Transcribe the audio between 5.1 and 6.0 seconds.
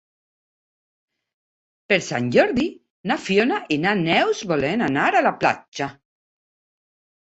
a la platja.